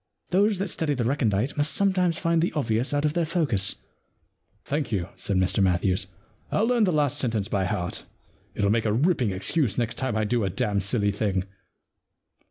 [0.31, 3.75] Those that study the recondite must sometimes find the obvious out of their focus.'
[4.23, 6.07] * Thank you,' said Mr Matthews.'
[6.51, 8.05] I'll learn the last sentence by heart—
[8.55, 11.43] it'll make a ripping excuse next time I do a dam' silly thing.